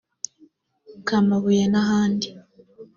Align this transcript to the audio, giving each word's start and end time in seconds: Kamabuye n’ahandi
Kamabuye 1.07 1.63
n’ahandi 1.71 2.27